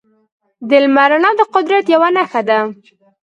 [0.69, 2.59] د لمر رڼا د قدرت یوه نښه ده.